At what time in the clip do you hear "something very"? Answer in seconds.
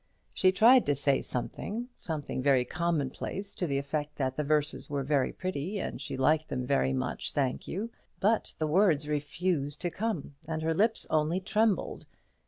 1.99-2.65